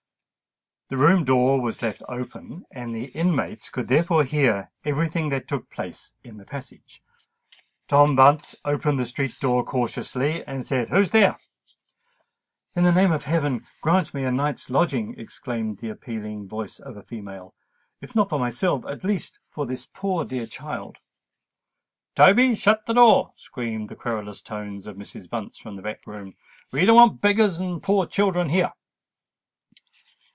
The 0.89 0.97
room 0.97 1.23
door 1.23 1.61
was 1.61 1.81
left 1.81 2.03
open; 2.09 2.65
and 2.69 2.93
the 2.93 3.05
inmates 3.11 3.69
could 3.69 3.87
therefore 3.87 4.25
hear 4.25 4.71
every 4.83 5.07
thing 5.07 5.29
that 5.29 5.47
took 5.47 5.69
place 5.69 6.13
in 6.21 6.35
the 6.35 6.43
passage. 6.43 7.01
Toby 7.87 8.13
Bunce 8.13 8.57
opened 8.65 8.99
the 8.99 9.05
street 9.05 9.39
door 9.39 9.63
cautiously, 9.63 10.43
and 10.45 10.65
said, 10.65 10.89
"Who's 10.89 11.11
there?" 11.11 11.39
"In 12.75 12.83
the 12.83 12.91
name 12.91 13.13
of 13.13 13.23
heaven, 13.23 13.65
grant 13.79 14.13
me 14.13 14.25
a 14.25 14.33
night's 14.33 14.69
lodging," 14.69 15.17
exclaimed 15.17 15.77
the 15.77 15.87
appealing 15.87 16.49
voice 16.49 16.77
of 16.77 16.97
a 16.97 17.03
female: 17.03 17.53
"if 18.01 18.13
not 18.13 18.27
for 18.29 18.37
myself—at 18.37 19.05
least 19.05 19.39
for 19.49 19.65
this 19.65 19.85
poor 19.93 20.25
dear 20.25 20.45
child!" 20.45 20.97
"Toby, 22.15 22.53
shut 22.53 22.85
the 22.85 22.95
door!" 22.95 23.31
screamed 23.37 23.87
the 23.87 23.95
querulous 23.95 24.41
tones 24.41 24.85
of 24.87 24.97
Mrs. 24.97 25.29
Bunce 25.29 25.57
from 25.57 25.77
the 25.77 25.81
back 25.81 26.05
room. 26.05 26.33
"We 26.73 26.83
don't 26.85 26.97
want 26.97 27.21
beggars 27.21 27.59
and 27.59 27.81
poor 27.81 28.05
children 28.07 28.49
here." 28.49 28.73